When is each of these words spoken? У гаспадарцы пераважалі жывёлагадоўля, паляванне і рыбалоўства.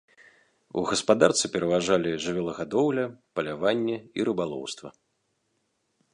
У 0.81 0.83
гаспадарцы 0.91 1.45
пераважалі 1.55 2.11
жывёлагадоўля, 2.23 3.05
паляванне 3.39 3.97
і 4.01 4.19
рыбалоўства. 4.31 4.89